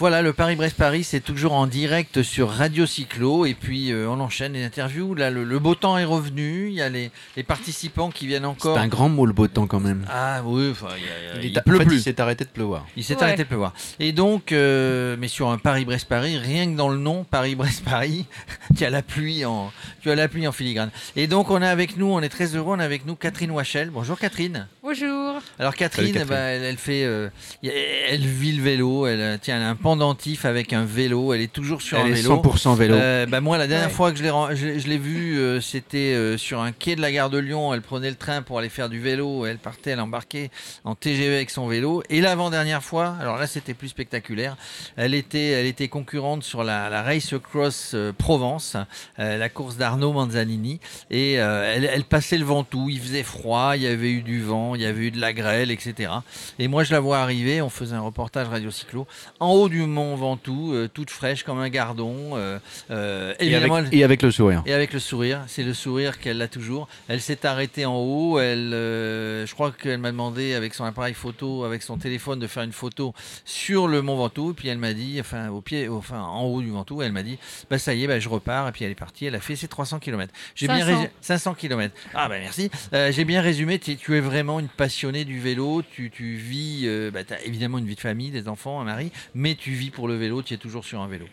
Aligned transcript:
Voilà, 0.00 0.22
le 0.22 0.32
Paris-Brest-Paris, 0.32 1.04
c'est 1.04 1.20
toujours 1.20 1.52
en 1.52 1.66
direct 1.66 2.22
sur 2.22 2.48
Radio 2.48 2.86
Cyclo. 2.86 3.44
Et 3.44 3.52
puis, 3.52 3.92
euh, 3.92 4.08
on 4.08 4.18
enchaîne 4.18 4.54
les 4.54 4.64
interviews. 4.64 5.14
Là, 5.14 5.28
le, 5.30 5.44
le 5.44 5.58
beau 5.58 5.74
temps 5.74 5.98
est 5.98 6.06
revenu. 6.06 6.68
Il 6.68 6.72
y 6.72 6.80
a 6.80 6.88
les, 6.88 7.10
les 7.36 7.42
participants 7.42 8.08
qui 8.10 8.26
viennent 8.26 8.46
encore. 8.46 8.76
C'est 8.76 8.80
un 8.82 8.88
grand 8.88 9.10
mot 9.10 9.26
le 9.26 9.34
beau 9.34 9.46
temps 9.46 9.66
quand 9.66 9.78
même. 9.78 10.06
Ah 10.10 10.40
oui, 10.42 10.70
enfin, 10.70 10.86
il, 10.96 11.02
y 11.04 11.06
a- 11.06 11.42
il 11.42 11.50
Il, 11.50 11.54
est- 11.54 11.58
en 11.58 11.62
pleut 11.64 11.78
fait, 11.80 11.84
plus. 11.84 11.96
il 11.96 12.02
s'est 12.02 12.18
arrêté 12.18 12.44
de 12.46 12.48
pleuvoir. 12.48 12.86
Il 12.96 13.04
s'est 13.04 13.14
Ouais. 13.16 13.24
arrêté 13.24 13.42
de 13.42 13.48
pleuvoir. 13.48 13.74
Et 13.98 14.12
donc, 14.12 14.52
euh, 14.52 15.16
mais 15.18 15.28
sur 15.28 15.50
un 15.50 15.58
Paris-Brest-Paris, 15.58 16.38
rien 16.38 16.72
que 16.72 16.76
dans 16.78 16.88
le 16.88 16.96
nom, 16.96 17.24
Paris-Brest-Paris, 17.24 18.24
tu 18.78 18.86
as 18.86 18.90
la 18.90 19.02
pluie 19.02 19.44
en, 19.44 19.70
tu 20.00 20.10
as 20.10 20.14
la 20.14 20.28
pluie 20.28 20.46
en 20.48 20.52
filigrane. 20.52 20.90
Et 21.14 21.26
donc, 21.26 21.50
on 21.50 21.60
est 21.60 21.68
avec 21.68 21.98
nous, 21.98 22.06
on 22.10 22.22
est 22.22 22.30
très 22.30 22.56
heureux, 22.56 22.72
on 22.74 22.80
est 22.80 22.84
avec 22.84 23.04
nous 23.04 23.16
Catherine 23.16 23.50
Wachel. 23.50 23.90
Bonjour 23.90 24.18
Catherine. 24.18 24.66
Bonjour. 24.82 25.40
Alors 25.58 25.74
Catherine, 25.76 26.06
Salut, 26.06 26.18
Catherine. 26.18 26.28
bah, 26.34 26.40
elle, 26.40 26.62
elle 26.64 26.76
fait, 26.78 27.04
euh, 27.04 27.28
elle 27.62 28.24
vit 28.26 28.52
le 28.52 28.62
vélo, 28.62 29.06
elle, 29.06 29.38
tiens, 29.42 29.58
elle 29.58 29.62
a 29.64 29.68
un 29.68 29.76
pendentif 29.90 30.44
avec 30.44 30.72
un 30.72 30.84
vélo, 30.84 31.34
elle 31.34 31.40
est 31.40 31.52
toujours 31.52 31.82
sur 31.82 31.98
Elle 31.98 32.04
un 32.04 32.14
est 32.14 32.22
vélo. 32.22 32.36
100% 32.36 32.76
vélo. 32.76 32.94
Euh, 32.94 33.26
bah 33.26 33.40
moi, 33.40 33.58
la 33.58 33.66
dernière 33.66 33.88
Ouais. 33.88 33.92
fois 33.92 34.12
que 34.12 34.18
je 34.18 34.22
l'ai, 34.22 34.30
je, 34.54 34.78
je 34.78 34.86
l'ai 34.86 34.98
vue, 34.98 35.36
euh, 35.40 35.60
c'était 35.60 36.14
euh, 36.14 36.38
sur 36.38 36.60
un 36.60 36.70
quai 36.70 36.94
de 36.94 37.00
la 37.00 37.10
gare 37.10 37.28
de 37.28 37.38
Lyon. 37.38 37.74
Elle 37.74 37.82
prenait 37.82 38.08
le 38.10 38.14
train 38.14 38.40
pour 38.42 38.60
aller 38.60 38.68
faire 38.68 38.88
du 38.88 39.00
vélo. 39.00 39.46
Elle 39.46 39.58
partait, 39.58 39.90
elle 39.90 40.00
embarquait 40.00 40.50
en 40.84 40.94
TGV 40.94 41.34
avec 41.34 41.50
son 41.50 41.66
vélo. 41.66 42.04
Et 42.08 42.20
l'avant-dernière 42.20 42.84
fois, 42.84 43.16
alors 43.20 43.36
là, 43.36 43.48
c'était 43.48 43.74
plus 43.74 43.88
spectaculaire. 43.88 44.56
Elle 44.96 45.12
était, 45.14 45.48
elle 45.48 45.66
était 45.66 45.88
concurrente 45.88 46.44
sur 46.44 46.62
la, 46.62 46.88
la 46.88 47.02
Race 47.02 47.34
Cross 47.50 47.92
euh, 47.94 48.12
Provence, 48.16 48.76
euh, 49.18 49.38
la 49.38 49.48
course 49.48 49.76
d'Arnaud 49.76 50.12
Manzanini. 50.12 50.78
Et 51.10 51.40
euh, 51.40 51.72
elle, 51.74 51.84
elle 51.92 52.04
passait 52.04 52.38
le 52.38 52.44
Ventoux. 52.44 52.88
Il 52.90 53.00
faisait 53.00 53.24
froid, 53.24 53.72
il 53.74 53.82
y 53.82 53.88
avait 53.88 54.12
eu 54.12 54.22
du 54.22 54.40
vent, 54.40 54.76
il 54.76 54.82
y 54.82 54.86
avait 54.86 55.06
eu 55.06 55.10
de 55.10 55.20
la 55.20 55.32
grêle, 55.32 55.72
etc. 55.72 56.12
Et 56.60 56.68
moi, 56.68 56.84
je 56.84 56.92
la 56.92 57.00
vois 57.00 57.18
arriver. 57.18 57.60
On 57.60 57.70
faisait 57.70 57.96
un 57.96 58.00
reportage 58.02 58.46
radio 58.46 58.70
cyclo 58.70 59.06
en 59.40 59.48
haut 59.50 59.68
du 59.68 59.79
mont 59.86 60.14
Ventoux, 60.16 60.72
euh, 60.74 60.88
toute 60.92 61.10
fraîche 61.10 61.42
comme 61.44 61.58
un 61.58 61.68
gardon. 61.68 62.36
euh, 62.36 62.58
euh, 62.90 63.34
et, 63.40 63.54
avec, 63.54 63.70
elle- 63.72 63.88
et 63.92 64.04
avec 64.04 64.22
le 64.22 64.30
sourire. 64.30 64.62
et 64.66 64.72
avec 64.72 64.92
le 64.92 64.98
sourire, 65.00 65.42
c'est 65.46 65.62
le 65.62 65.74
sourire 65.74 66.18
qu'elle 66.18 66.40
a 66.42 66.48
toujours. 66.48 66.88
Elle 67.08 67.20
s'est 67.20 67.46
arrêtée 67.46 67.84
en 67.86 67.96
haut. 67.96 68.38
Elle, 68.38 68.72
euh, 68.74 69.46
je 69.46 69.54
crois 69.54 69.72
qu'elle 69.72 69.98
m'a 69.98 70.10
demandé 70.10 70.54
avec 70.54 70.74
son 70.74 70.84
appareil 70.84 71.14
photo, 71.14 71.64
avec 71.64 71.82
son 71.82 71.98
téléphone, 71.98 72.38
de 72.38 72.46
faire 72.46 72.62
une 72.62 72.72
photo 72.72 73.14
sur 73.44 73.88
le 73.88 74.02
mont 74.02 74.16
Ventoux. 74.16 74.50
Et 74.50 74.54
puis 74.54 74.68
elle 74.68 74.78
m'a 74.78 74.92
dit, 74.92 75.18
enfin 75.20 75.48
au 75.50 75.60
pied, 75.60 75.88
enfin 75.88 76.20
en 76.20 76.42
haut 76.44 76.60
du 76.60 76.70
Ventoux, 76.70 77.02
elle 77.02 77.12
m'a 77.12 77.22
dit, 77.22 77.38
bah 77.70 77.78
ça 77.78 77.94
y 77.94 78.04
est, 78.04 78.06
bah, 78.06 78.18
je 78.20 78.28
repars. 78.28 78.68
Et 78.68 78.72
puis 78.72 78.84
elle 78.84 78.90
est 78.92 78.94
partie. 78.94 79.26
Elle 79.26 79.34
a 79.34 79.40
fait 79.40 79.56
ses 79.56 79.68
300 79.68 79.98
km. 79.98 80.32
J'ai 80.54 80.66
bien 80.66 80.78
500. 80.78 80.86
résumé 80.90 81.10
500 81.20 81.54
km. 81.54 81.94
Ah 82.14 82.28
bah 82.28 82.36
merci. 82.40 82.70
Euh, 82.92 83.12
J'ai 83.12 83.24
bien 83.24 83.40
résumé. 83.42 83.78
Tu, 83.78 83.96
tu 83.96 84.16
es 84.16 84.20
vraiment 84.20 84.60
une 84.60 84.68
passionnée 84.68 85.24
du 85.24 85.40
vélo. 85.40 85.82
Tu, 85.92 86.10
tu 86.10 86.34
vis, 86.36 86.82
euh, 86.84 87.10
bah, 87.10 87.24
tu 87.24 87.34
as 87.34 87.42
évidemment 87.44 87.78
une 87.78 87.86
vie 87.86 87.94
de 87.94 88.00
famille, 88.00 88.30
des 88.30 88.48
enfants, 88.48 88.80
un 88.80 88.84
mari, 88.84 89.10
mais 89.34 89.54
tu 89.60 89.70
vis 89.72 89.90
pour 89.90 90.08
le 90.08 90.16
vélo. 90.16 90.42
Tu 90.42 90.54
es 90.54 90.56
toujours 90.56 90.84
sur 90.84 91.00
un 91.00 91.06
vélo. 91.06 91.26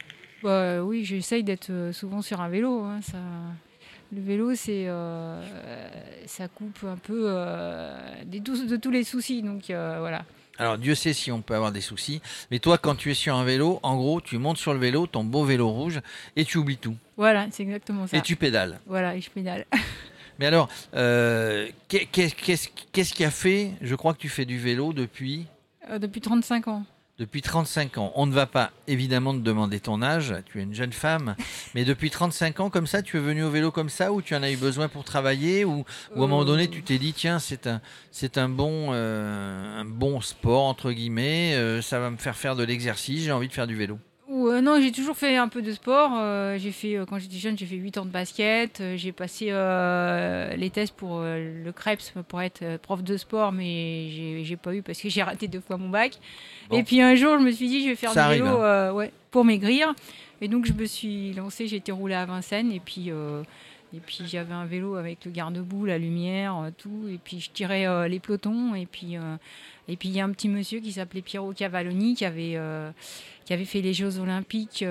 Bah, 0.44 0.84
oui, 0.84 1.04
j'essaye 1.04 1.44
d'être 1.44 1.72
euh, 1.72 1.92
souvent 1.92 2.22
sur 2.22 2.42
un 2.42 2.50
vélo. 2.50 2.82
hein, 2.84 3.00
ça... 3.02 3.18
Le 4.14 4.22
vélo, 4.22 4.56
c'est, 4.56 4.86
euh, 4.88 5.42
ça 6.28 6.48
coupe 6.48 6.80
un 6.88 6.96
peu 6.96 7.24
euh, 7.26 7.98
tous- 8.46 8.66
de 8.66 8.78
tous 8.78 8.90
les 8.92 9.04
soucis. 9.04 9.42
Donc 9.42 9.70
euh, 9.70 9.98
voilà. 10.00 10.24
Alors 10.60 10.78
Dieu 10.78 10.96
sait 10.96 11.12
si 11.14 11.30
on 11.32 11.42
peut 11.42 11.56
avoir 11.56 11.72
des 11.74 11.82
soucis, 11.82 12.22
mais 12.50 12.60
toi 12.60 12.78
quand 12.78 12.96
tu 12.96 13.12
es 13.12 13.14
sur 13.14 13.36
un 13.36 13.44
vélo, 13.44 13.80
en 13.84 13.96
gros 13.98 14.22
tu 14.22 14.38
montes 14.38 14.58
sur 14.58 14.74
le 14.74 14.80
vélo, 14.80 15.06
ton 15.08 15.24
beau 15.26 15.44
vélo 15.44 15.68
rouge, 15.70 16.00
et 16.38 16.46
tu 16.46 16.58
oublies 16.58 16.78
tout, 16.78 16.96
Voilà, 17.18 17.48
c'est 17.52 17.62
exactement 17.64 18.08
ça. 18.08 18.16
et 18.18 18.22
tu 18.22 18.36
pédales. 18.38 18.80
Voilà, 18.88 19.16
et 19.16 19.22
je 19.22 19.30
pédale. 19.30 19.66
Mais 20.40 20.46
alors, 20.48 20.68
qu'est- 21.90 22.06
qu'est- 22.12 22.34
qu'est-ce 22.36 22.70
qu'est-ce 22.92 23.14
qui 23.14 23.24
a 23.26 23.30
fait, 23.32 23.72
je 23.82 23.94
crois 23.96 24.14
que 24.14 24.20
tu 24.20 24.30
fais 24.30 24.46
du 24.46 24.58
vélo 24.58 24.94
depuis, 24.94 25.46
depuis 26.00 26.22
35 26.22 26.70
ans. 26.70 26.86
Depuis 27.18 27.42
35 27.42 27.98
ans. 27.98 28.12
On 28.16 28.26
ne 28.26 28.34
va 28.34 28.46
pas 28.46 28.72
évidemment 28.88 29.34
te 29.34 29.40
demander 29.40 29.80
ton 29.80 30.02
âge, 30.02 30.36
tu 30.46 30.60
es 30.60 30.64
une 30.64 30.76
jeune 30.76 30.94
femme, 30.94 31.36
mais 31.76 31.84
depuis 31.84 32.10
35 32.10 32.60
ans 32.60 32.70
comme 32.70 32.88
ça, 32.88 33.02
tu 33.02 33.18
es 33.18 33.20
venu 33.20 33.44
au 33.44 33.50
vélo 33.50 33.72
comme 33.72 33.90
ça, 33.90 34.12
ou 34.12 34.22
tu 34.22 34.36
en 34.36 34.44
as 34.44 34.52
eu 34.52 34.58
besoin 34.58 34.88
pour 34.88 35.04
travailler, 35.04 35.66
ou, 35.66 35.80
ou 36.16 36.22
à 36.22 36.26
un 36.26 36.28
moment 36.28 36.46
donné 36.46 36.66
Euh, 36.66 36.72
tu 36.72 36.84
t'es 36.84 36.98
dit 36.98 37.14
tiens 37.14 37.40
c'est 37.40 37.68
un, 37.68 37.82
c'est 38.12 38.38
un, 38.38 38.50
bon, 38.50 38.90
euh, 38.92 39.82
un 39.82 39.86
bon 39.86 40.22
sport 40.22 40.66
entre 40.66 40.92
guillemets, 40.92 41.56
euh, 41.56 41.82
ça 41.82 42.00
va 42.00 42.10
me 42.10 42.18
faire 42.18 42.36
faire 42.36 42.56
de 42.56 42.64
l'exercice, 42.64 43.24
j'ai 43.24 43.32
envie 43.32 43.48
de 43.48 43.54
faire 43.54 43.68
du 43.68 43.76
vélo. 43.76 44.00
Ou, 44.30 44.50
euh, 44.50 44.60
non, 44.60 44.82
j'ai 44.82 44.92
toujours 44.92 45.16
fait 45.16 45.38
un 45.38 45.48
peu 45.48 45.62
de 45.62 45.72
sport. 45.72 46.12
euh, 46.16 46.58
j'ai 46.58 46.72
fait, 46.72 46.98
euh, 46.98 47.06
quand 47.06 47.18
j'étais 47.18 47.38
jeune, 47.38 47.58
j'ai 47.58 47.66
fait 47.66 47.78
8 47.78 47.98
ans 47.98 48.06
de 48.06 48.12
basket. 48.12 48.84
j'ai 48.96 49.12
passé 49.14 49.46
les 50.58 50.70
tests 50.70 50.94
pour 50.94 51.22
le 51.22 51.72
CREPS 51.72 52.14
pour 52.28 52.42
être 52.42 52.78
prof 52.78 53.04
de 53.04 53.16
sport, 53.16 53.52
mais 53.52 54.10
j'ai 54.10 54.44
j'ai 54.44 54.58
pas 54.58 54.76
eu 54.76 54.82
parce 54.82 55.00
que 55.00 55.10
j'ai 55.10 55.24
raté 55.24 55.48
deux 55.48 55.62
fois 55.62 55.78
mon 55.78 55.90
bac. 55.90 56.18
Bon. 56.70 56.78
Et 56.78 56.84
puis 56.84 57.02
un 57.02 57.16
jour, 57.16 57.38
je 57.40 57.44
me 57.44 57.52
suis 57.52 57.68
dit, 57.68 57.84
je 57.84 57.90
vais 57.90 57.96
faire 57.96 58.12
Ça 58.12 58.28
du 58.28 58.36
vélo 58.36 58.62
hein. 58.62 58.92
ouais, 58.92 59.12
pour 59.32 59.46
maigrir. 59.46 59.94
Et 60.40 60.48
donc, 60.48 60.66
je 60.66 60.74
me 60.74 60.86
suis 60.86 61.34
lancée, 61.34 61.68
j'ai 61.68 61.78
été 61.78 61.92
roulée 61.92 62.14
à 62.14 62.26
Vincennes. 62.26 62.72
Et 62.72 62.80
puis, 62.80 63.12
et 63.94 64.00
puis 64.00 64.20
j'avais 64.26 64.54
un 64.54 64.66
vélo 64.66 64.96
avec 64.96 65.24
le 65.26 65.32
garde-boue, 65.32 65.86
la 65.86 65.98
lumière, 65.98 66.58
euh, 66.58 66.70
tout. 66.78 67.08
Et 67.10 67.18
puis, 67.24 67.40
je 67.40 67.50
tirais 67.52 67.88
euh, 67.88 68.08
les 68.08 68.20
pelotons. 68.20 68.76
Et 68.76 68.86
puis, 68.86 69.18
euh, 69.18 69.38
et 69.88 69.96
puis, 69.96 70.10
il 70.10 70.16
y 70.16 70.20
a 70.20 70.26
un 70.26 70.32
petit 70.32 70.50
monsieur 70.50 70.80
qui 70.82 70.92
s'appelait 70.92 71.22
Piero 71.22 71.54
Cavalloni 71.54 72.16
qui 72.16 72.26
avait. 72.26 72.54
euh, 72.56 72.92
qui 73.46 73.54
avait 73.54 73.64
fait 73.64 73.80
les 73.80 73.94
Jeux 73.94 74.20
Olympiques 74.20 74.84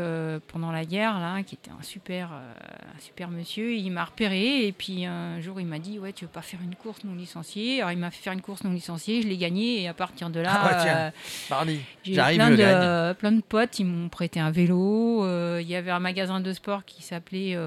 pendant 0.49 0.73
la 0.73 0.87
guerre, 0.87 1.21
là, 1.21 1.43
qui 1.43 1.57
était 1.57 1.71
un 1.79 1.83
super, 1.83 2.31
un 2.33 2.99
super 3.01 3.29
monsieur. 3.29 3.75
Il 3.75 3.91
m'a 3.91 4.07
repéré 4.07 4.67
et 4.67 4.73
puis 4.73 5.05
un 5.05 5.43
jour 5.43 5.61
il 5.61 5.67
m'a 5.67 5.79
dit 5.79 5.99
ouais 5.99 6.15
tu 6.15 6.25
veux 6.25 6.31
pas 6.31 6.41
faire 6.41 6.61
une 6.65 6.75
course 6.75 7.05
non 7.05 7.15
licenciée? 7.15 7.81
Alors 7.83 7.93
il 7.93 7.99
m'a 7.99 8.11
fait 8.11 8.23
faire 8.23 8.33
une 8.33 8.41
course 8.41 8.65
non 8.65 8.73
licenciée, 8.73 9.21
je 9.21 9.29
l'ai 9.29 9.37
gagnée 9.37 9.83
et 9.83 9.89
à 9.89 9.93
partir 9.93 10.31
de 10.31 10.41
là 10.41 10.51
Ah 10.55 10.67
ouais, 10.69 10.83
tiens. 10.83 11.13
Pardi. 11.51 11.81
j'ai 12.03 12.15
plein 12.15 12.51
de, 12.51 12.57
gagne. 12.57 13.15
plein 13.17 13.33
de 13.33 13.43
potes, 13.43 13.79
ils 13.79 13.85
m'ont 13.85 14.09
prêté 14.09 14.41
un 14.41 14.51
vélo. 14.51 15.27
Il 15.61 15.69
y 15.69 15.77
avait 15.77 15.91
un 15.91 16.01
magasin 16.01 16.41
de 16.41 16.53
sport 16.55 16.87
qui 16.87 17.03
s'appelait 17.03 17.59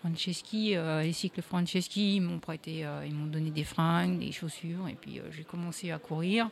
Franceschi, 0.00 0.76
euh, 0.78 1.02
les 1.02 1.12
cycles 1.12 1.42
Franceschi. 1.42 2.16
Ils 2.16 2.20
m'ont 2.20 2.38
prêté, 2.38 2.84
euh, 2.84 3.04
ils 3.06 3.14
m'ont 3.14 3.26
donné 3.26 3.50
des 3.50 3.64
fringues, 3.64 4.18
des 4.18 4.32
chaussures, 4.32 4.88
et 4.88 4.94
puis 5.00 5.18
euh, 5.18 5.22
j'ai 5.36 5.44
commencé 5.44 5.90
à 5.90 5.98
courir. 5.98 6.48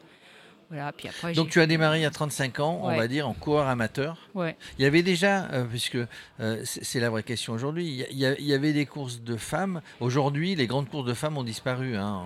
Voilà, 0.69 0.91
puis 0.91 1.07
après 1.09 1.33
Donc 1.33 1.51
tu 1.51 1.61
as 1.61 1.67
démarré 1.67 2.05
à 2.05 2.11
35 2.11 2.59
ans, 2.59 2.81
on 2.83 2.97
va 2.97 3.07
dire, 3.07 3.29
en 3.29 3.35
coureur 3.35 3.69
amateur. 3.69 4.17
Ouais. 4.35 4.57
Il 4.79 4.83
y 4.83 4.85
avait 4.85 5.05
déjà, 5.05 5.45
euh, 5.53 5.65
puisque 5.65 5.97
euh, 6.41 6.61
c'est 6.65 6.99
la 6.99 7.09
vraie 7.09 7.23
question 7.23 7.53
aujourd'hui, 7.53 7.87
il 8.11 8.17
y, 8.19 8.25
il 8.41 8.53
avait 8.53 8.73
des 8.73 8.85
courses 8.85 9.21
de 9.23 9.37
femmes. 9.37 9.81
Aujourd'hui, 10.01 10.57
les 10.57 10.67
grandes 10.67 10.89
courses 10.89 11.07
de 11.07 11.15
femmes 11.15 11.39
ont 11.39 11.45
disparu. 11.45 11.95
hein. 11.97 12.25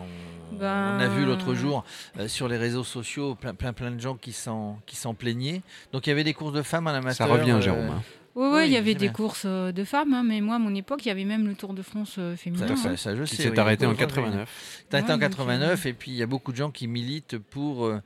On, 0.53 0.57
Ben- 0.57 0.97
on 0.97 1.01
a 1.01 1.09
vu 1.09 1.27
l'autre 1.27 1.53
jour 1.55 1.85
euh, 2.19 2.29
sur 2.29 2.49
les 2.49 2.57
réseaux 2.57 2.83
sociaux 2.83 3.35
plein, 3.35 3.53
plein, 3.53 3.75
plein 3.75 3.91
de 3.91 4.01
gens 4.01 4.15
qui 4.17 4.33
s'en 4.33 4.79
qui 4.87 4.97
s'en 4.97 5.13
plaignaient. 5.13 5.61
Donc 5.93 6.07
il 6.07 6.11
y 6.11 6.13
avait 6.15 6.25
des 6.25 6.33
courses 6.33 6.55
de 6.55 6.63
femmes 6.63 6.87
en 6.87 6.91
amateur. 6.93 7.15
Ça 7.15 7.27
revient, 7.27 7.51
euh, 7.51 7.61
Jérôme. 7.61 8.01
Oui, 8.41 8.49
Oui, 8.53 8.67
il 8.67 8.73
y 8.73 8.77
avait 8.77 8.95
des 8.95 9.07
bien. 9.07 9.13
courses 9.13 9.43
euh, 9.45 9.71
de 9.71 9.85
femmes, 9.85 10.15
hein, 10.15 10.23
mais 10.25 10.41
moi, 10.41 10.57
à 10.57 10.59
mon 10.59 10.75
époque, 10.75 11.05
il 11.05 11.09
y 11.09 11.11
avait 11.11 11.25
même 11.25 11.47
le 11.47 11.55
Tour 11.55 11.75
de 11.75 11.83
France 11.83 12.17
euh, 12.19 12.37
féminin. 12.37 12.67
Ça, 12.69 12.77
ça- 12.77 12.89
hein. 12.91 12.97
ça, 12.97 13.15
je 13.17 13.23
Qui 13.25 13.37
sais. 13.37 13.43
s'est 13.45 13.51
oui, 13.51 13.59
arrêté 13.59 13.85
en 13.87 13.91
beaucoup 13.91 14.05
de 14.07 14.09
gens 14.09 14.17
89. 14.23 14.85
T'as 14.89 14.99
été 15.01 15.07
Ouais, 15.09 15.13
en 15.13 15.15
donc, 15.17 15.21
89 15.23 15.87
et 15.87 15.93
puis 15.93 16.11
il 16.13 16.17
y 16.17 16.23
a 16.23 16.27
beaucoup 16.27 16.53
de 16.53 16.57
gens 16.57 16.71
qui 16.71 16.87
militent 16.89 17.37
pour 17.39 17.85
euh, 17.87 18.01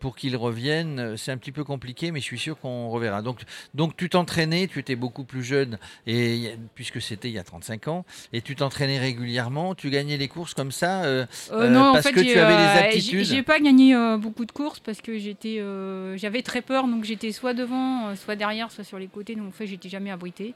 pour 0.00 0.16
qu'ils 0.16 0.36
reviennent. 0.36 1.16
C'est 1.16 1.32
un 1.32 1.36
petit 1.36 1.52
peu 1.52 1.64
compliqué, 1.64 2.10
mais 2.12 2.20
je 2.20 2.24
suis 2.24 2.38
sûr 2.38 2.58
qu'on 2.58 2.88
reverra. 2.88 3.22
Donc 3.22 3.40
donc 3.74 3.96
tu 3.96 4.08
t'entraînais, 4.08 4.66
tu 4.66 4.78
étais 4.78 4.96
beaucoup 4.96 5.24
plus 5.24 5.42
jeune 5.42 5.78
et 6.06 6.54
puisque 6.74 7.00
c'était 7.00 7.28
il 7.28 7.34
y 7.34 7.38
a 7.38 7.44
35 7.44 7.88
ans 7.88 8.04
et 8.32 8.40
tu 8.42 8.54
t'entraînais 8.56 8.98
régulièrement, 8.98 9.74
tu 9.74 9.90
gagnais 9.90 10.16
les 10.16 10.28
courses 10.28 10.54
comme 10.54 10.72
ça. 10.72 11.04
euh, 11.04 11.26
Euh, 11.52 11.62
Euh, 11.62 11.68
non, 11.70 11.92
parce 11.92 12.06
en 12.06 12.08
fait, 12.10 12.14
que 12.14 12.20
tu 12.20 12.38
avais 12.38 12.56
les 12.56 12.62
euh, 12.62 12.88
aptitudes. 12.88 13.24
j'ai- 13.24 13.42
pas 13.42 13.60
gagné 13.60 13.94
euh, 13.94 14.16
beaucoup 14.18 14.44
de 14.44 14.52
courses 14.52 14.80
parce 14.80 15.00
que 15.00 15.18
j'étais, 15.18 15.58
euh, 15.58 16.16
j'avais 16.16 16.42
très 16.42 16.62
peur, 16.62 16.86
donc 16.86 17.04
j'étais 17.04 17.32
soit 17.32 17.54
devant, 17.54 18.08
euh, 18.08 18.14
soit 18.16 18.36
derrière, 18.36 18.70
soit 18.70 18.84
sur 18.84 18.98
les 18.98 19.06
côtés. 19.08 19.34
Donc 19.34 19.48
en 19.48 19.52
fait, 19.52 19.66
j'étais 19.66 19.88
jamais 19.88 20.10
abrité. 20.10 20.54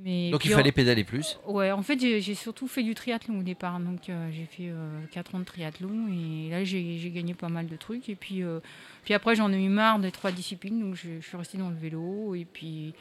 Mais 0.00 0.30
donc 0.30 0.44
il 0.44 0.50
fallait 0.56 0.72
pédaler 0.72 1.04
plus. 1.04 1.38
en- 1.46 1.52
Ouais, 1.52 1.70
en 1.70 1.82
fait, 1.82 1.98
j'ai 2.00 2.34
surtout 2.34 2.66
fait 2.66 2.82
du 2.82 2.94
triathlon 2.94 3.38
au 3.38 3.42
départ. 3.42 3.78
Donc 3.80 4.08
euh, 4.08 4.28
j'ai 4.32 4.44
fait 4.46 4.72
4 5.12 5.34
ans 5.34 5.38
de 5.38 5.44
triathlon 5.44 6.08
et 6.08 6.50
là 6.50 6.64
j'ai 6.64 7.10
gagné 7.14 7.34
pas 7.34 7.48
mal 7.48 7.66
de 7.68 7.76
trucs. 7.76 8.08
Et 8.08 8.16
puis, 8.16 8.42
euh, 8.42 8.58
puis 9.04 9.14
après, 9.14 9.34
j'en 9.36 9.52
ai 9.52 9.62
eu 9.62 9.68
marre 9.68 9.98
des 10.00 10.10
trois 10.10 10.32
disciplines, 10.32 10.80
donc 10.80 10.94
je, 10.96 11.20
je 11.20 11.26
suis 11.26 11.36
restée 11.36 11.58
dans 11.58 11.68
le 11.70 11.76
vélo. 11.76 12.34
Et 12.34 12.44
puis, 12.44 12.92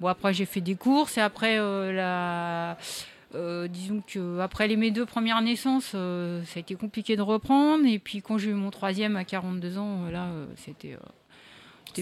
bon, 0.00 0.08
après, 0.08 0.34
j'ai 0.34 0.44
fait 0.44 0.60
des 0.60 0.74
courses 0.74 1.16
et 1.16 1.22
après 1.22 1.58
euh, 1.58 1.92
la. 1.92 2.76
euh, 3.34 3.66
disons 3.66 4.02
que 4.06 4.38
après 4.40 4.68
les, 4.68 4.76
mes 4.76 4.90
deux 4.90 5.06
premières 5.06 5.40
naissances, 5.40 5.92
euh, 5.94 6.42
ça 6.44 6.58
a 6.58 6.60
été 6.60 6.74
compliqué 6.74 7.16
de 7.16 7.22
reprendre. 7.22 7.86
Et 7.86 7.98
puis 7.98 8.20
quand 8.20 8.36
j'ai 8.36 8.50
eu 8.50 8.54
mon 8.54 8.70
troisième 8.70 9.16
à 9.16 9.24
42 9.24 9.78
ans, 9.78 10.04
euh, 10.06 10.10
là, 10.10 10.26
euh, 10.26 10.46
c'était, 10.56 10.92
euh, 10.92 10.98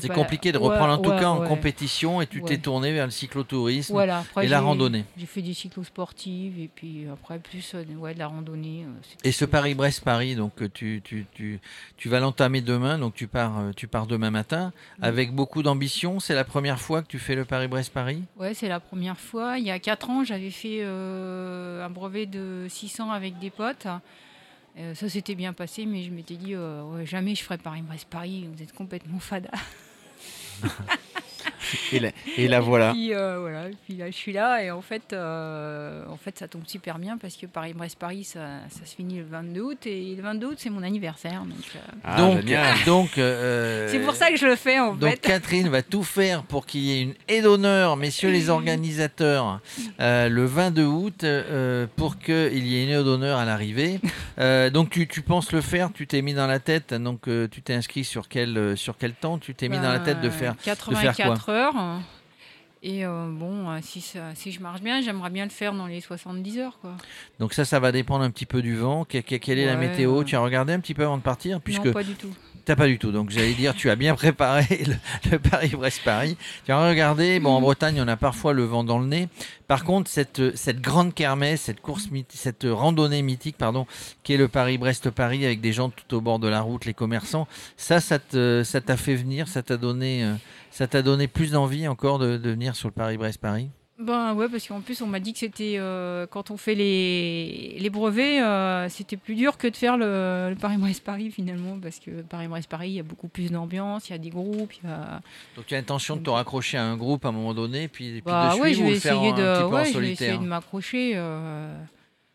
C'est 0.00 0.09
compliqué 0.12 0.53
de 0.53 0.59
Ouais, 0.59 0.69
reprendre 0.69 0.93
en 0.94 0.99
tout 0.99 1.11
ouais, 1.11 1.19
cas 1.21 1.29
en 1.29 1.47
compétition 1.47 2.21
et 2.23 2.27
tu 2.27 2.43
t'es 2.43 2.59
tourné 2.59 2.93
vers 2.93 3.05
le 3.06 3.11
cyclotourisme 3.11 3.93
Voilà, 3.93 4.19
après, 4.21 4.44
et 4.47 4.49
la 4.49 4.61
randonnée. 4.61 5.05
J'ai 5.17 5.27
fait 5.27 5.43
des 5.43 5.55
cyclos 5.55 5.85
sportifs 5.85 6.55
et 6.59 6.69
puis 6.75 7.06
après 7.12 7.39
plus 7.39 7.73
euh, 7.75 7.85
de 7.85 8.19
la 8.19 8.27
randonnée. 8.27 8.85
euh, 8.87 9.00
Et 9.25 9.33
ce. 9.33 9.44
Paris-Brest-Paris, 9.44 10.35
donc 10.37 10.62
euh, 10.62 10.69
tu, 10.73 11.00
tu, 11.05 11.27
tu, 11.35 11.61
tu 11.97 12.09
vas 12.09 12.21
l'entamer 12.21 12.61
demain, 12.62 12.99
donc 12.99 13.15
tu 13.15 13.27
pars, 13.27 13.53
tu 13.77 13.87
pars 13.87 14.06
demain 14.06 14.31
matin 14.31 14.73
Oui. 14.99 15.09
avec 15.09 15.33
beaucoup 15.35 15.62
d'ambition. 15.62 16.21
C'est 16.21 16.35
la 16.35 16.44
première 16.44 16.81
fois 16.81 17.03
que 17.03 17.06
tu 17.09 17.19
fais 17.19 17.35
le 17.35 17.44
Paris-Brest-Paris? 17.44 18.23
Ouais, 18.37 18.55
c'est 18.55 18.69
la 18.69 18.81
première 18.81 19.19
fois. 19.19 19.59
Il 19.59 19.65
y 19.65 19.71
a 19.71 19.79
4 19.79 20.09
ans, 20.11 20.25
j'avais 20.25 20.50
fait 20.50 20.79
euh, 20.81 21.85
un 21.85 21.91
brevet 21.91 22.27
de 22.27 22.67
600 22.69 23.11
avec 23.11 23.39
des 23.39 23.50
potes. 23.50 23.87
Euh, 24.79 24.95
ça 24.95 25.09
s'était 25.09 25.35
bien 25.35 25.53
passé, 25.53 25.85
mais 25.85 26.03
je 26.03 26.11
m'étais 26.11 26.37
dit, 26.37 26.55
euh, 26.55 27.05
jamais 27.05 27.35
je 27.35 27.43
ferai 27.43 27.59
Paris-Brest-Paris, 27.59 28.49
vous 28.53 28.63
êtes 28.63 28.73
complètement 28.73 29.19
fada. 29.19 29.51
Et 31.93 31.99
la, 32.01 32.11
et 32.37 32.49
la 32.49 32.61
voilà. 32.61 32.91
Et 32.91 32.93
puis, 32.93 33.15
euh, 33.15 33.39
voilà, 33.41 33.69
et 33.69 33.77
puis 33.85 33.95
là, 33.97 34.07
je 34.11 34.17
suis 34.17 34.33
là, 34.33 34.63
et 34.63 34.71
en 34.71 34.83
fait, 34.83 35.13
euh, 35.13 36.05
en 36.09 36.17
fait 36.17 36.39
ça 36.39 36.49
tombe 36.49 36.63
super 36.67 36.99
bien 36.99 37.19
parce 37.19 37.37
que 37.37 37.47
Paris-Brest-Paris, 37.47 38.25
ça, 38.25 38.41
ça 38.71 38.85
se 38.87 38.95
finit 38.95 39.19
le 39.19 39.25
22 39.25 39.61
août, 39.61 39.79
et 39.87 40.15
le 40.17 40.23
22 40.23 40.47
août, 40.49 40.55
c'est 40.59 40.71
mon 40.71 40.83
anniversaire. 40.83 41.41
Donc, 41.43 41.59
euh, 41.77 41.79
Ah, 42.05 42.17
donc, 42.17 42.41
génial. 42.43 42.77
donc 42.87 43.19
euh, 43.19 43.89
c'est 43.91 44.01
pour 44.01 44.15
ça 44.15 44.31
que 44.31 44.37
je 44.37 44.47
le 44.47 44.57
fais, 44.57 44.79
en 44.79 44.95
Donc 44.95 45.11
fait. 45.11 45.17
Catherine 45.21 45.69
va 45.69 45.83
tout 45.83 46.03
faire 46.05 46.43
pour 46.43 46.67
qu'il 46.67 46.81
y 46.83 46.93
ait 46.99 47.03
une 47.03 47.15
aide 47.29 47.45
d'honneur, 47.45 47.97
messieurs 47.97 48.31
les 48.31 48.49
organisateurs, 48.51 49.61
euh, 50.01 50.29
le 50.29 50.45
22 50.45 50.85
août, 50.85 51.25
euh, 51.25 51.87
pour 51.97 52.19
qu'il 52.19 52.67
y 52.67 52.77
ait 52.79 52.85
une 52.85 52.91
aide 52.91 53.05
d'honneur 53.05 53.39
à 53.39 53.45
l'arrivée. 53.45 54.01
Euh, 54.39 54.71
donc 54.71 54.91
tu, 54.91 55.07
tu 55.07 55.23
penses 55.23 55.53
le 55.53 55.61
faire, 55.61 55.91
tu 55.93 56.07
t'es 56.07 56.23
mis 56.23 56.35
dans 56.35 56.47
la 56.47 56.59
tête, 56.59 56.95
donc 56.95 57.29
euh, 57.29 57.49
tu 57.49 57.63
t'es 57.63 57.75
inscrit 57.75 58.05
sur 58.05 58.29
quel, 58.29 58.57
euh, 58.57 58.77
sur 58.77 58.97
quel 58.99 59.13
temps? 59.13 59.39
Tu 59.39 59.55
t'es 59.55 59.69
mis 59.69 59.77
dans 59.79 59.93
la 59.93 59.99
tête 60.01 60.21
de 60.21 60.31
faire 60.31 60.55
Bah, 60.67 60.73
de 60.75 60.95
faire 60.97 61.15
84 61.15 61.49
heures. 61.51 61.62
Et 62.85 63.05
euh, 63.06 63.29
bon, 63.31 63.70
euh, 63.70 63.79
si, 63.81 64.00
ça- 64.00 64.35
si 64.35 64.50
je 64.50 64.61
marche 64.61 64.81
bien, 64.81 65.00
j'aimerais 65.03 65.31
bien 65.31 65.44
le 65.44 65.50
faire 65.50 65.73
dans 65.73 65.87
les 65.87 66.00
70 66.00 66.59
heures. 66.59 66.79
Quoi. 66.81 66.97
Donc 67.38 67.53
ça, 67.55 67.64
ça 67.64 67.79
va 67.79 67.93
dépendre 67.93 68.25
un 68.25 68.31
petit 68.32 68.47
peu 68.47 68.61
du 68.61 68.75
vent. 68.75 69.05
Que- 69.05 69.19
que- 69.19 69.37
quelle 69.37 69.59
est 69.59 69.67
la 69.67 69.76
météo? 69.76 70.25
Tu 70.25 70.35
as 70.35 70.41
regardé 70.41 70.73
un 70.73 70.81
petit 70.81 70.94
peu 70.94 71.05
avant 71.05 71.17
de 71.17 71.23
partir? 71.23 71.61
Puisque 71.61 71.87
Non, 71.87 71.93
pas 71.93 72.03
du 72.03 72.14
tout. 72.14 72.35
T'as 72.64 72.76
pas 72.76 72.87
du 72.87 72.99
tout. 72.99 73.11
Donc 73.11 73.31
j'allais 73.31 73.55
dire, 73.55 73.75
tu 73.75 73.91
as 73.91 73.97
bien 73.97 74.14
préparé 74.14 74.85
le, 74.87 75.31
le 75.32 75.38
Paris-Brest-Paris. 75.38 76.37
Tu 76.64 76.70
as 76.73 76.88
regardé, 76.88 77.41
bon 77.41 77.50
en 77.50 77.61
Bretagne, 77.61 78.00
on 78.00 78.06
a 78.06 78.17
parfois 78.17 78.53
le 78.53 78.62
vent 78.64 78.85
dans 78.85 78.99
le 79.00 79.06
nez. 79.06 79.29
Par 79.67 79.82
contre, 79.85 80.09
cette, 80.11 80.56
cette 80.56 80.81
grande 80.81 81.12
kermesse, 81.12 81.62
cette 81.62 81.81
course, 81.81 82.09
cette 82.29 82.64
randonnée 82.70 83.23
mythique, 83.23 83.56
pardon, 83.59 83.87
qui 84.23 84.35
est 84.35 84.37
le 84.37 84.47
Paris-Brest-Paris 84.49 85.44
avec 85.44 85.61
des 85.61 85.73
gens 85.73 85.91
tout 85.91 86.14
au 86.17 86.20
bord 86.20 86.38
de 86.38 86.47
la 86.49 86.61
route, 86.61 86.85
les 86.85 86.94
commerçants, 86.94 87.49
ça, 87.76 88.00
ça 88.00 88.19
te- 88.20 88.62
ça 88.65 88.81
t'a 88.81 88.97
fait 88.97 89.17
venir, 89.17 89.49
ça 89.49 89.62
t'a 89.62 89.76
donné, 89.76 90.23
euh, 90.25 90.35
ça 90.70 90.87
t'a 90.87 91.03
donné 91.03 91.26
plus 91.26 91.53
d'envie 91.53 91.88
encore 91.88 92.19
de, 92.20 92.37
de 92.37 92.50
venir 92.50 92.76
sur 92.76 92.88
le 92.88 92.93
Paris-Brest-Paris? 92.94 93.70
Ben 94.03 94.35
ouais, 94.35 94.49
parce 94.49 94.67
qu'en 94.67 94.81
plus, 94.81 95.01
on 95.03 95.07
m'a 95.07 95.21
dit 95.21 95.33
que 95.33 95.39
c'était 95.39 95.77
euh, 95.79 96.27
quand 96.27 96.51
on 96.51 96.57
fait 96.57 96.75
les, 96.75 97.77
les 97.79 97.91
brevets, 97.91 98.41
euh, 98.43 98.89
c'était 98.89 99.17
plus 99.17 99.35
dur 99.35 99.57
que 99.59 99.67
de 99.69 99.77
faire 99.77 99.97
le, 99.97 100.49
le 100.51 100.57
Paris-Brest-Paris 100.57 101.31
finalement, 101.31 101.79
parce 101.81 101.99
que 102.01 102.23
Paris-Brest-Paris, 102.23 102.89
il 102.91 102.95
y 102.95 103.01
a 103.01 103.05
beaucoup 103.05 103.29
plus 103.29 103.51
d'ambiance, 103.51 104.09
il 104.09 104.13
y 104.13 104.15
a 104.15 104.19
des 104.19 104.31
groupes, 104.31 104.73
il 104.83 104.89
y 104.89 104.93
a. 104.93 105.21
Donc 105.57 105.67
tu 105.67 105.75
as 105.75 105.79
l'intention 105.79 106.17
de 106.17 106.23
te 106.23 106.31
raccrocher 106.31 106.79
à 106.79 106.85
un 106.85 106.97
groupe 106.97 107.25
à 107.25 107.29
un 107.29 107.33
moment 107.33 107.55
donné, 107.55 107.89
puis, 107.89 108.11
puis 108.13 108.23
Bah 108.25 108.55
de 108.57 108.61
ouais, 108.61 108.73
suivre 108.75 108.79
je 108.81 108.83
ou 108.85 108.87
vais 108.91 108.97
essayer 108.97 109.33
de, 109.33 109.43
un 109.43 109.55
petit 109.55 109.61
peu 109.61 109.67
en 109.67 109.73
ouais, 109.73 109.85
je 109.93 109.99
vais 109.99 110.11
essayer 110.13 110.17
solitaire. 110.17 110.41
de 110.41 110.47
m'accrocher. 110.47 111.13
euh, 111.15 111.75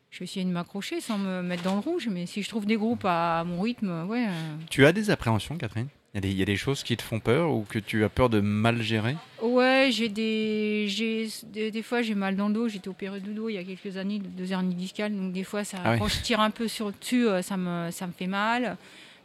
je 0.10 0.20
vais 0.20 0.26
essayer 0.26 0.46
de 0.46 0.50
m'accrocher 0.52 1.02
sans 1.02 1.18
me 1.18 1.42
mettre 1.44 1.64
dans 1.64 1.74
le 1.76 1.82
rouge, 1.82 2.08
mais 2.10 2.26
si 2.26 2.42
je 2.42 2.50
trouve 2.50 2.66
des 2.66 2.78
groupes 2.78 3.06
à, 3.06 3.44
mon 3.46 3.62
rythme, 3.62 4.06
ouais. 4.08 4.26
Tu 4.70 4.86
as 4.86 4.92
des 4.94 5.10
appréhensions, 5.12 5.58
Catherine? 5.58 5.88
Il 6.14 6.16
y, 6.16 6.18
a 6.18 6.22
des, 6.22 6.30
il 6.32 6.38
y 6.38 6.42
a 6.42 6.46
des 6.46 6.56
choses 6.56 6.82
qui 6.82 6.98
te 6.98 7.04
font 7.04 7.20
peur 7.20 7.52
ou 7.54 7.64
que 7.70 7.78
tu 7.78 8.04
as 8.04 8.10
peur 8.10 8.30
de 8.30 8.40
mal 8.40 8.82
gérer? 8.82 9.16
Ouais, 9.44 9.77
j'ai 9.92 10.10
des, 10.10 10.86
j'ai 10.88 11.28
des, 11.46 11.72
des 11.72 11.82
fois 11.82 12.02
j'ai 12.02 12.16
mal 12.16 12.36
dans 12.36 12.48
le 12.48 12.54
dos. 12.54 12.68
J'étais 12.68 12.88
opéré 12.90 13.20
du 13.20 13.34
dos 13.34 13.50
il 13.50 13.54
y 13.54 13.58
a 13.58 13.64
quelques 13.64 13.98
années, 13.98 14.20
de 14.20 14.28
deux 14.28 14.52
hernies 14.52 14.76
discales. 14.76 15.16
Donc 15.16 15.34
des 15.34 15.44
fois, 15.44 15.64
ça, 15.64 15.78
Ah 15.84 15.94
oui. 15.94 16.00
quand 16.00 16.08
je 16.08 16.22
tire 16.22 16.40
un 16.40 16.50
peu 16.52 16.68
sur 16.68 16.88
le 16.88 16.94
dessus, 17.00 17.28
euh, 17.28 17.42
ça 17.42 17.58
me, 17.58 17.90
ça 17.92 18.08
me 18.08 18.12
fait 18.14 18.28
mal. 18.28 18.78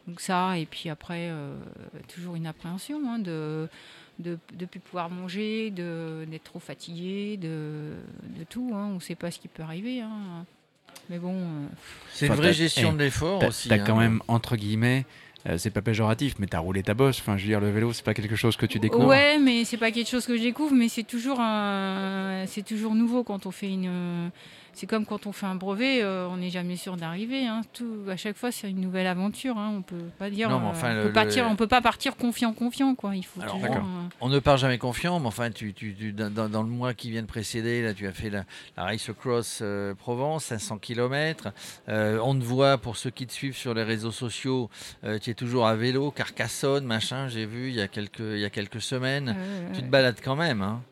Donc 0.09 0.21
ça, 0.21 0.59
et 0.59 0.67
puis 0.67 0.89
après, 0.89 1.29
euh, 1.31 1.55
toujours 2.13 2.35
une 2.37 2.47
appréhension 2.47 3.01
hein, 3.09 3.19
de 3.19 3.69
de 4.19 4.39
ne 4.61 4.67
plus 4.67 4.79
pouvoir 4.81 5.09
manger, 5.11 5.71
de 5.71 6.25
d'être 6.29 6.45
trop 6.45 6.59
fatigué, 6.61 7.37
de, 7.39 7.95
de 8.39 8.45
tout. 8.45 8.71
Hein. 8.75 8.89
On 8.91 8.95
ne 8.97 9.01
sait 9.01 9.15
pas 9.15 9.31
ce 9.31 9.39
qui 9.39 9.49
peut 9.49 9.63
arriver. 9.63 10.01
hein. 10.01 10.45
Mais 11.09 11.19
bon, 11.19 11.35
euh, 11.35 11.67
C'est 12.13 12.27
une 12.27 12.35
vraie 12.35 12.53
gestion 12.53 12.91
eh, 12.93 12.99
de 12.99 13.05
l'effort 13.05 13.43
aussi. 13.45 13.69
t'as 13.69 13.77
hein. 13.77 13.85
quand 13.87 13.97
même, 13.97 14.21
entre 14.29 14.57
guillemets, 14.57 15.07
euh, 15.49 15.59
c'est 15.59 15.71
pas 15.71 15.83
péjoratif, 15.83 16.35
mais 16.39 16.47
t'as 16.47 16.59
roulé 16.61 16.83
ta 16.83 16.95
bosse. 16.95 17.19
Enfin, 17.21 17.37
je 17.37 17.43
veux 17.43 17.49
dire, 17.49 17.61
le 17.61 17.71
vélo, 17.71 17.93
c'est 17.93 18.05
pas 18.05 18.15
quelque 18.15 18.37
chose 18.37 18.57
que 18.57 18.67
tu 18.67 18.79
découvres. 18.79 19.07
Ouais, 19.09 19.39
mais 19.39 19.65
c'est 19.65 19.77
pas 19.77 19.91
quelque 19.91 20.09
chose 20.09 20.27
que 20.27 20.37
je 20.37 20.43
découvre, 20.43 20.75
mais 20.75 20.89
c'est 20.89 21.03
toujours 21.05 21.41
un, 21.41 22.45
c'est 22.47 22.63
toujours 22.65 22.95
nouveau 22.95 23.25
quand 23.25 23.47
on 23.47 23.51
fait 23.51 23.71
une. 23.71 24.31
C'est 24.75 24.87
comme 24.87 25.05
quand 25.05 25.27
on 25.27 25.33
fait 25.33 25.45
un 25.45 25.55
brevet, 25.55 26.03
euh, 26.03 26.27
on 26.31 26.39
n'est 26.39 26.49
jamais 26.49 26.77
sûr 26.77 26.97
d'arriver. 26.97 27.47
hein. 27.47 27.61
Tout, 27.75 27.99
à 28.09 28.17
chaque 28.17 28.39
fois, 28.39 28.51
c'est 28.51 28.71
une 28.71 28.81
nouvelle 28.81 29.07
aventure. 29.07 29.59
Hein. 29.59 29.71
On 29.77 29.83
peut 29.83 30.07
pas 30.19 30.31
dire. 30.31 30.49
Non, 30.49 30.61
mais 30.61 30.67
euh, 30.69 30.71
enfin, 30.71 30.93
on, 30.93 30.95
le- 30.95 31.03
peut 31.03 31.13
partir, 31.13 31.45
le- 31.45 31.51
on 31.51 31.57
peut 31.57 31.67
pas 31.67 31.83
partir 31.83 32.17
confiant, 32.17 32.55
confiant, 32.55 32.95
quoi. 32.95 33.15
Il 33.15 33.23
faut 33.23 33.43
Alors, 33.43 33.57
toujours. 33.57 33.69
d'accord. 33.69 33.85
euh, 33.85 34.09
On 34.23 34.31
ne 34.31 34.39
part 34.39 34.57
jamais 34.57 34.79
confiant, 34.79 35.21
mais 35.21 35.27
enfin, 35.27 35.51
tu, 35.51 35.75
tu- 35.75 35.95
tu- 35.95 36.15
dans, 36.15 36.63
le 36.63 36.69
mois 36.71 36.95
qui 36.95 37.11
vient 37.11 37.21
de 37.21 37.27
précéder, 37.27 37.83
là, 37.83 37.93
tu 37.93 38.07
as 38.07 38.13
fait 38.13 38.31
la, 38.31 38.45
la 38.79 38.85
Race 38.85 39.11
Across 39.11 39.59
euh, 39.61 39.95
Provence, 39.95 40.45
500 40.47 40.79
km. 40.79 41.53
on 41.89 42.35
te 42.35 42.43
voit, 42.43 42.79
pour 42.79 42.97
ceux 42.97 43.11
qui 43.11 43.27
te 43.27 43.33
suivent 43.35 43.57
sur 43.57 43.75
les 43.75 43.83
réseaux 43.83 44.11
sociaux, 44.11 44.71
euh, 45.05 45.19
tu 45.19 45.32
toujours 45.35 45.67
à 45.67 45.75
vélo, 45.75 46.11
Carcassonne, 46.11 46.85
machin, 46.85 47.29
j'ai 47.29 47.47
vu 47.47 47.69
il 47.69 47.75
y 47.75 47.81
a 47.81 47.89
quelques, 47.89 48.21
il 48.21 48.39
y 48.39 48.45
a 48.45 48.51
quelques 48.51 48.81
semaines. 48.81 49.37
Tu 49.75 49.83
te 49.83 49.87
balades 49.87 50.21
quand 50.23 50.37
même. 50.37 50.63
Hein. 50.63 50.83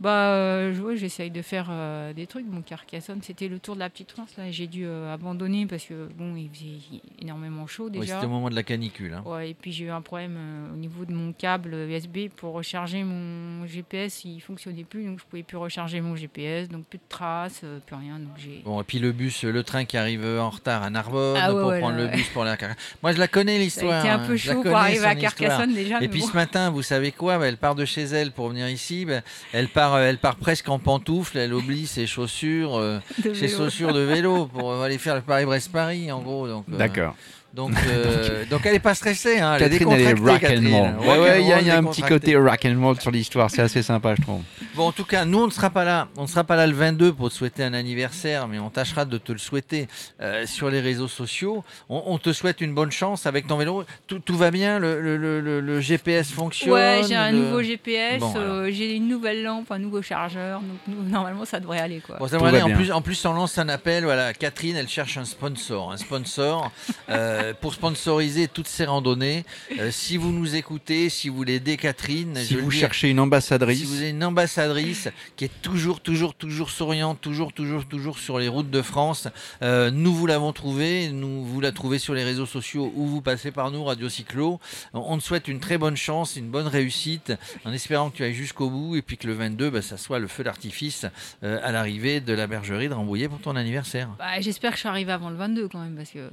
Bah, 0.00 0.28
euh, 0.32 0.76
ouais, 0.80 0.96
j'essaye 0.96 1.30
de 1.30 1.40
faire 1.40 1.68
euh, 1.70 2.12
des 2.12 2.26
trucs. 2.26 2.46
Mon 2.46 2.62
Carcassonne, 2.62 3.20
c'était 3.22 3.48
le 3.48 3.58
tour 3.58 3.74
de 3.74 3.80
la 3.80 3.88
petite 3.88 4.10
France. 4.10 4.30
Là, 4.36 4.50
j'ai 4.50 4.66
dû 4.66 4.84
euh, 4.86 5.12
abandonner 5.14 5.66
parce 5.66 5.84
que 5.84 6.08
bon, 6.18 6.34
il 6.36 6.50
faisait 6.50 7.00
énormément 7.22 7.66
chaud 7.66 7.84
Oui, 7.92 8.00
déjà. 8.00 8.14
C'était 8.14 8.26
au 8.26 8.30
moment 8.30 8.50
de 8.50 8.54
la 8.56 8.64
canicule. 8.64 9.14
hein. 9.14 9.22
Ouais, 9.24 9.50
et 9.50 9.54
puis 9.54 9.72
j'ai 9.72 9.84
eu 9.86 9.90
un 9.90 10.00
problème 10.02 10.36
euh, 10.36 10.72
au 10.74 10.76
niveau 10.76 11.04
de 11.04 11.12
mon 11.12 11.32
câble 11.32 11.74
USB 11.74 12.28
pour 12.36 12.52
recharger 12.54 13.04
mon 13.04 13.66
GPS, 13.66 14.24
il 14.24 14.40
fonctionnait 14.40 14.84
plus, 14.84 15.04
donc 15.06 15.20
je 15.20 15.24
pouvais 15.24 15.42
plus 15.42 15.56
recharger 15.56 16.00
mon 16.00 16.16
GPS, 16.16 16.68
donc 16.68 16.84
plus 16.86 16.98
de 16.98 17.04
traces, 17.08 17.62
plus 17.86 17.96
rien. 17.96 18.18
Donc 18.18 18.32
j'ai. 18.36 18.62
Bon, 18.64 18.80
et 18.80 18.84
puis 18.84 18.98
le 18.98 19.12
bus, 19.12 19.44
le 19.44 19.62
train 19.62 19.84
qui 19.84 19.96
arrive 19.96 20.24
en 20.24 20.50
retard 20.50 20.82
à 20.82 20.90
Narbonne 20.90 21.38
Ah 21.40 21.54
ouais, 21.54 21.60
pour 21.60 21.70
ouais, 21.70 21.80
prendre 21.80 21.96
là, 21.98 22.04
le 22.06 22.08
bus 22.08 22.28
pour 22.30 22.44
la 22.44 22.56
Car- 22.56 22.74
Moi, 23.02 23.12
je 23.12 23.18
la 23.18 23.28
connais 23.28 23.58
l'histoire. 23.58 24.00
été 24.00 24.08
un 24.10 24.18
hein. 24.20 24.26
peu 24.26 24.36
chaud 24.36 24.60
pour 24.62 24.76
arriver 24.76 25.04
à 25.04 25.14
histoire. 25.14 25.34
Carcassonne 25.36 25.72
déjà. 25.74 26.02
Et 26.02 26.08
puis 26.08 26.20
bon. 26.20 26.26
ce 26.26 26.32
matin, 26.34 26.70
vous 26.70 26.82
savez 26.82 27.12
quoi 27.12 27.38
Bah, 27.38 27.46
Elle 27.46 27.56
part 27.58 27.74
de 27.76 27.84
chez 27.84 28.02
elle 28.02 28.32
pour 28.32 28.48
venir 28.48 28.68
ici. 28.68 29.04
bah, 29.04 29.20
elle, 29.52 29.68
part, 29.68 29.83
euh, 29.92 30.08
elle 30.08 30.18
part 30.18 30.36
presque 30.36 30.68
en 30.68 30.78
pantoufles. 30.78 31.36
Elle 31.36 31.52
oublie 31.52 31.86
ses 31.86 32.06
chaussures, 32.06 32.76
euh, 32.76 33.00
de 33.24 33.34
ses 33.34 33.48
vélo. 33.48 33.58
chaussures 33.58 33.92
de 33.92 34.00
vélo 34.00 34.46
pour 34.46 34.72
aller 34.82 34.96
faire 34.98 35.16
le 35.16 35.20
Paris-Brest-Paris, 35.20 36.10
en 36.10 36.22
gros. 36.22 36.46
Euh, 36.46 36.60
D'accord. 36.68 37.14
Donc, 37.64 37.72
euh, 37.86 38.44
donc 38.50 38.62
elle 38.66 38.72
n'est 38.72 38.78
pas 38.80 38.94
stressée. 38.96 39.38
Hein, 39.38 39.54
elle 39.60 39.72
est 39.72 39.78
Catherine, 39.78 39.92
elle 39.92 40.00
est 40.00 40.12
rock 40.20 40.42
and 40.42 40.76
roll. 40.98 41.08
Ouais, 41.08 41.18
ouais, 41.20 41.40
il 41.42 41.46
y 41.46 41.52
a, 41.52 41.60
il 41.60 41.66
y 41.68 41.70
a 41.70 41.78
un 41.78 41.84
petit 41.84 42.02
côté 42.02 42.34
rock 42.36 42.64
and 42.66 42.80
roll 42.82 43.00
sur 43.00 43.12
l'histoire. 43.12 43.48
C'est 43.48 43.62
assez 43.62 43.80
sympa, 43.82 44.16
je 44.16 44.22
trouve. 44.22 44.40
Bon, 44.74 44.88
en 44.88 44.92
tout 44.92 45.04
cas, 45.04 45.24
nous, 45.24 45.38
on 45.40 45.46
ne 45.46 45.52
sera 45.52 45.70
pas 45.70 45.84
là. 45.84 46.08
On 46.16 46.22
ne 46.22 46.26
sera 46.26 46.42
pas 46.42 46.56
là 46.56 46.66
le 46.66 46.72
22 46.74 47.12
pour 47.12 47.28
te 47.30 47.34
souhaiter 47.34 47.62
un 47.62 47.72
anniversaire, 47.72 48.48
mais 48.48 48.58
on 48.58 48.70
tâchera 48.70 49.04
de 49.04 49.18
te 49.18 49.30
le 49.30 49.38
souhaiter 49.38 49.86
euh, 50.20 50.46
sur 50.46 50.68
les 50.68 50.80
réseaux 50.80 51.06
sociaux. 51.06 51.62
On, 51.88 52.02
on 52.06 52.18
te 52.18 52.32
souhaite 52.32 52.60
une 52.60 52.74
bonne 52.74 52.90
chance 52.90 53.24
avec 53.24 53.46
ton 53.46 53.56
vélo. 53.56 53.84
Tout, 54.08 54.18
tout 54.18 54.36
va 54.36 54.50
bien 54.50 54.80
le, 54.80 55.00
le- 55.00 55.16
le- 55.16 55.40
le- 55.40 55.60
le 55.60 55.80
GPS 55.80 56.32
fonctionne? 56.32 56.72
Ouais, 56.72 57.02
j'ai 57.06 57.14
un 57.14 57.30
le- 57.30 57.38
nouveau 57.38 57.62
GPS, 57.62 58.18
Bon, 58.18 58.34
euh, 58.36 58.68
j'ai 58.72 58.96
une 58.96 59.06
nouvelle 59.06 59.44
lampe, 59.44 59.70
un 59.70 59.78
nouveau 59.78 60.02
chargeur, 60.02 60.58
donc 60.60 60.78
nous- 60.88 61.08
normalement 61.08 61.44
ça 61.44 61.60
devrait 61.60 61.78
aller 61.80 62.00
quoi. 62.04 62.16
Bon, 62.18 62.26
ça 62.26 62.36
va 62.38 62.48
aller. 62.48 62.62
En 62.62 62.66
bien. 62.66 62.74
plus, 62.76 62.90
en 62.90 63.00
plus, 63.00 63.24
on 63.26 63.32
lance 63.32 63.58
un 63.58 63.68
appel. 63.68 64.02
Voilà, 64.02 64.32
Catherine, 64.34 64.74
elle 64.76 64.88
cherche 64.88 65.16
un 65.18 65.24
sponsor, 65.24 65.92
un 65.92 65.96
sponsor 65.98 66.72
euh, 67.44 67.54
pour 67.54 67.74
sponsoriser 67.74 68.48
toutes 68.48 68.66
ces 68.68 68.84
randonnées. 68.84 69.44
Euh, 69.78 69.90
si 69.90 70.16
vous 70.16 70.32
nous 70.32 70.56
écoutez, 70.56 71.08
si 71.08 71.28
vous 71.28 71.44
aider 71.44 71.76
Catherine, 71.76 72.36
Si 72.36 72.54
je 72.54 72.58
vous 72.58 72.70
cherchez 72.70 73.08
une 73.08 73.16
Si 73.16 73.20
ambassadrice, 73.20 73.84
vous 73.84 73.98
avez 73.98 74.10
une 74.10 74.24
ambassadrice 74.24 75.08
qui 75.36 75.44
est 75.44 75.62
toujours, 75.62 76.00
toujours, 76.00 76.34
toujours 76.34 76.70
souriante, 76.70 77.20
toujours, 77.20 77.52
toujours, 77.52 77.86
toujours 77.86 78.18
sur 78.18 78.38
les 78.38 78.48
routes 78.48 78.70
de 78.70 78.82
France, 78.82 79.28
euh, 79.62 79.90
nous 79.90 80.14
vous 80.14 80.26
l'avons 80.26 80.52
trouvée, 80.52 81.10
nous 81.10 81.44
vous 81.44 81.60
la 81.60 81.72
trouvez 81.72 81.98
sur 81.98 82.14
les 82.14 82.24
réseaux 82.24 82.46
sociaux 82.46 82.92
ou 82.94 83.06
vous 83.06 83.20
passez 83.20 83.50
par 83.50 83.70
nous, 83.70 83.84
Radio 83.84 84.08
Cyclo. 84.08 84.60
On 84.92 85.14
on 85.14 85.18
te 85.18 85.22
souhaite 85.22 85.46
une 85.46 85.60
très 85.60 85.78
bonne 85.78 85.96
chance, 85.96 86.34
une 86.34 86.48
bonne 86.50 86.66
réussite, 86.66 87.32
en 87.64 87.72
espérant 87.72 88.10
que 88.10 88.16
tu 88.16 88.24
ailles 88.24 88.34
jusqu'au 88.34 88.68
bout 88.68 88.96
et 88.96 89.02
puis 89.02 89.16
que 89.16 89.26
le 89.28 89.34
22, 89.34 89.70
bah, 89.70 89.82
ça 89.82 89.96
soit 89.96 90.18
le 90.18 90.26
feu 90.26 90.42
d'artifice 90.42 91.06
euh, 91.44 91.60
à 91.62 91.70
l'arrivée 91.70 92.20
de 92.20 92.32
la 92.32 92.46
bergerie 92.46 92.88
de 92.88 92.94
Rambouillet 92.94 93.28
pour 93.28 93.38
ton 93.40 93.54
anniversaire. 93.54 94.08
Bah, 94.18 94.40
J'espère 94.40 94.70
que 94.70 94.76
je 94.76 94.80
suis 94.80 94.88
arrivé 94.88 95.12
avant 95.12 95.30
le 95.30 95.36
22 95.36 95.68
quand 95.68 95.78
même 95.80 95.94
parce 95.94 96.10
que 96.10 96.30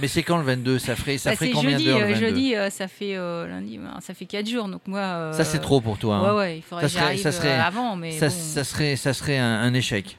Mais 0.00 0.08
c'est 0.08 0.22
quand 0.22 0.37
le 0.38 0.44
22 0.44 0.78
Ça 0.78 0.96
ferait, 0.96 1.18
ça 1.18 1.30
Bah, 1.30 1.36
ferait 1.36 1.50
combien 1.50 1.78
d'heures 1.78 1.98
le 1.98 2.04
euh, 2.04 2.14
22 2.14 2.20
jeudi 2.26 2.54
euh, 2.56 2.70
ça 2.70 2.88
fait 2.88 3.16
euh, 3.16 3.46
lundi, 3.46 3.78
ben, 3.78 3.98
ça 4.00 4.14
fait 4.14 4.26
4 4.26 4.48
jours 4.48 4.68
donc 4.68 4.82
moi. 4.86 5.00
euh, 5.00 5.32
Ça 5.32 5.44
c'est 5.44 5.58
trop 5.60 5.80
pour 5.80 5.98
toi. 5.98 6.16
hein. 6.16 6.32
Ouais 6.32 6.38
ouais, 6.38 6.56
il 6.58 6.62
faudrait 6.62 6.84
Ça 6.84 6.86
que 6.88 6.92
serait- 6.94 7.02
j'arrive 7.04 7.22
ça 7.22 7.32
serait- 7.32 7.58
euh, 7.58 7.62
avant 7.62 7.96
mais 7.96 8.12
ça, 8.18 8.28
bon. 8.28 8.34
ça 8.34 8.64
serait, 8.64 8.96
ça 8.96 9.12
serait 9.14 9.38
un, 9.38 9.60
un 9.62 9.74
échec. 9.74 10.18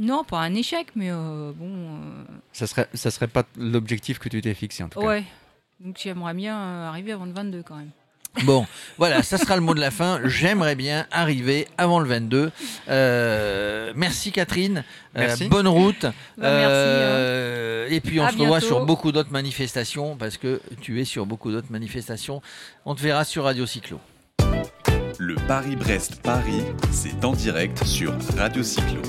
Non, 0.00 0.22
pas 0.24 0.38
un 0.38 0.54
échec 0.54 0.88
mais 0.94 1.10
euh, 1.10 1.52
bon. 1.54 1.66
euh, 1.66 2.24
ça 2.52 2.66
serait, 2.66 2.88
ça 2.94 3.10
serait 3.10 3.26
pas 3.28 3.42
l'objectif 3.58 4.18
que 4.18 4.28
tu 4.28 4.40
t'es 4.40 4.54
fixé 4.54 4.82
en 4.82 4.88
tout 4.88 5.00
cas. 5.00 5.06
Ouais. 5.06 5.24
Donc 5.80 5.96
j'aimerais 6.02 6.34
bien 6.34 6.56
euh, 6.58 6.88
arriver 6.88 7.12
avant 7.12 7.24
le 7.24 7.32
22 7.32 7.62
quand 7.62 7.76
même. 7.76 7.90
Bon, 8.44 8.66
voilà, 8.98 9.22
ça 9.24 9.36
sera 9.38 9.56
le 9.56 9.62
mot 9.62 9.74
de 9.74 9.80
la 9.80 9.90
fin. 9.90 10.20
J'aimerais 10.24 10.76
bien 10.76 11.06
arriver 11.10 11.66
avant 11.76 11.98
le 11.98 12.06
22. 12.08 12.52
Euh, 12.88 13.92
merci 13.96 14.30
Catherine. 14.30 14.84
Euh, 15.16 15.20
Merci. 15.20 15.48
bonne 15.48 15.66
route. 15.66 16.02
Bah, 16.02 16.12
merci, 16.36 16.44
Euh, 16.44 17.67
Et 17.90 18.00
puis 18.00 18.20
on 18.20 18.26
À 18.26 18.32
se 18.32 18.38
revoit 18.38 18.60
sur 18.60 18.84
beaucoup 18.84 19.12
d'autres 19.12 19.32
manifestations 19.32 20.16
parce 20.16 20.36
que 20.36 20.60
tu 20.80 21.00
es 21.00 21.04
sur 21.04 21.26
beaucoup 21.26 21.50
d'autres 21.50 21.70
manifestations. 21.70 22.42
On 22.84 22.94
te 22.94 23.00
verra 23.00 23.24
sur 23.24 23.44
Radio 23.44 23.66
Cyclo. 23.66 23.98
Le 25.18 25.34
Paris-Brest-Paris, 25.48 26.62
c'est 26.92 27.24
en 27.24 27.32
direct 27.32 27.82
sur 27.84 28.12
Radio 28.36 28.62
Cyclo. 28.62 29.00